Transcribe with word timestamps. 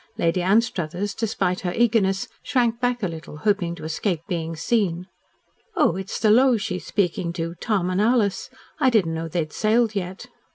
Lady 0.17 0.41
Anstruthers, 0.41 1.13
despite 1.13 1.59
her 1.59 1.71
eagerness, 1.75 2.27
shrank 2.41 2.79
back 2.79 3.03
a 3.03 3.07
little, 3.07 3.37
hoping 3.37 3.75
to 3.75 3.83
escape 3.83 4.21
being 4.27 4.55
seen. 4.55 5.05
"Oh, 5.75 5.95
it 5.95 6.09
is 6.09 6.17
the 6.17 6.31
Lows 6.31 6.63
she 6.63 6.77
is 6.77 6.87
speaking 6.87 7.31
to 7.33 7.53
Tom 7.61 7.87
and 7.91 8.01
Alice 8.01 8.49
I 8.79 8.89
did 8.89 9.05
not 9.05 9.13
know 9.13 9.27
they 9.27 9.37
had 9.41 9.53
sailed 9.53 9.93
yet." 9.93 10.25